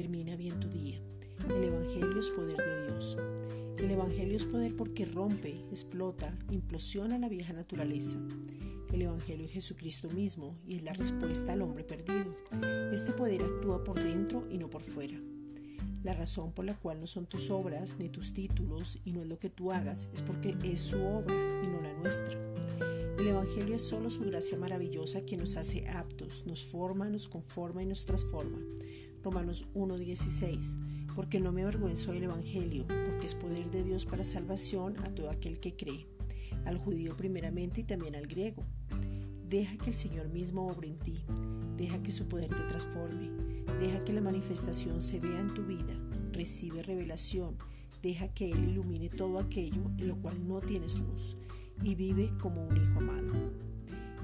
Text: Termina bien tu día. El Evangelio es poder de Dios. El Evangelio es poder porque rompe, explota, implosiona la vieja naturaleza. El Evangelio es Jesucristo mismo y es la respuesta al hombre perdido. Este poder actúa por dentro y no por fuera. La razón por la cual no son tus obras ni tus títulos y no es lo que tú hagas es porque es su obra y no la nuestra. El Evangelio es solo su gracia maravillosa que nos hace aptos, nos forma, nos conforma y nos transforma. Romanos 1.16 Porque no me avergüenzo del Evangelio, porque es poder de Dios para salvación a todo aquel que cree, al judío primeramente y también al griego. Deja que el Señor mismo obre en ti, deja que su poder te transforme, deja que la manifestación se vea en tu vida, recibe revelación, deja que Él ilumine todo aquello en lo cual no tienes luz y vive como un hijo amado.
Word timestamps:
Termina 0.00 0.34
bien 0.34 0.58
tu 0.58 0.70
día. 0.70 0.98
El 1.46 1.62
Evangelio 1.62 2.20
es 2.20 2.30
poder 2.30 2.56
de 2.56 2.86
Dios. 2.86 3.18
El 3.76 3.90
Evangelio 3.90 4.34
es 4.34 4.46
poder 4.46 4.74
porque 4.74 5.04
rompe, 5.04 5.50
explota, 5.70 6.34
implosiona 6.50 7.18
la 7.18 7.28
vieja 7.28 7.52
naturaleza. 7.52 8.18
El 8.94 9.02
Evangelio 9.02 9.44
es 9.44 9.52
Jesucristo 9.52 10.08
mismo 10.08 10.56
y 10.66 10.76
es 10.76 10.84
la 10.84 10.94
respuesta 10.94 11.52
al 11.52 11.60
hombre 11.60 11.84
perdido. 11.84 12.34
Este 12.94 13.12
poder 13.12 13.42
actúa 13.42 13.84
por 13.84 14.02
dentro 14.02 14.48
y 14.50 14.56
no 14.56 14.70
por 14.70 14.80
fuera. 14.80 15.20
La 16.02 16.14
razón 16.14 16.52
por 16.52 16.64
la 16.64 16.78
cual 16.78 16.98
no 16.98 17.06
son 17.06 17.26
tus 17.26 17.50
obras 17.50 17.96
ni 17.98 18.08
tus 18.08 18.32
títulos 18.32 18.98
y 19.04 19.12
no 19.12 19.20
es 19.20 19.28
lo 19.28 19.38
que 19.38 19.50
tú 19.50 19.70
hagas 19.70 20.08
es 20.14 20.22
porque 20.22 20.56
es 20.64 20.80
su 20.80 20.96
obra 20.96 21.34
y 21.62 21.66
no 21.66 21.82
la 21.82 21.92
nuestra. 21.92 22.40
El 23.18 23.28
Evangelio 23.28 23.76
es 23.76 23.82
solo 23.82 24.08
su 24.08 24.24
gracia 24.24 24.56
maravillosa 24.56 25.26
que 25.26 25.36
nos 25.36 25.58
hace 25.58 25.86
aptos, 25.88 26.46
nos 26.46 26.64
forma, 26.64 27.10
nos 27.10 27.28
conforma 27.28 27.82
y 27.82 27.86
nos 27.86 28.06
transforma. 28.06 28.56
Romanos 29.22 29.66
1.16 29.74 30.76
Porque 31.14 31.40
no 31.40 31.52
me 31.52 31.62
avergüenzo 31.62 32.12
del 32.12 32.24
Evangelio, 32.24 32.86
porque 32.86 33.26
es 33.26 33.34
poder 33.34 33.70
de 33.70 33.84
Dios 33.84 34.06
para 34.06 34.24
salvación 34.24 34.96
a 35.04 35.14
todo 35.14 35.30
aquel 35.30 35.60
que 35.60 35.76
cree, 35.76 36.06
al 36.64 36.78
judío 36.78 37.16
primeramente 37.16 37.82
y 37.82 37.84
también 37.84 38.14
al 38.14 38.26
griego. 38.26 38.64
Deja 39.48 39.76
que 39.76 39.90
el 39.90 39.96
Señor 39.96 40.28
mismo 40.28 40.66
obre 40.66 40.88
en 40.88 40.98
ti, 40.98 41.22
deja 41.76 42.02
que 42.02 42.12
su 42.12 42.28
poder 42.28 42.48
te 42.48 42.62
transforme, 42.68 43.30
deja 43.80 44.04
que 44.04 44.12
la 44.12 44.20
manifestación 44.20 45.02
se 45.02 45.18
vea 45.18 45.40
en 45.40 45.54
tu 45.54 45.64
vida, 45.64 45.94
recibe 46.32 46.82
revelación, 46.82 47.56
deja 48.02 48.28
que 48.28 48.52
Él 48.52 48.70
ilumine 48.70 49.08
todo 49.08 49.38
aquello 49.38 49.82
en 49.98 50.08
lo 50.08 50.16
cual 50.16 50.46
no 50.46 50.60
tienes 50.60 50.98
luz 50.98 51.36
y 51.82 51.94
vive 51.94 52.30
como 52.40 52.64
un 52.64 52.76
hijo 52.76 52.98
amado. 52.98 53.69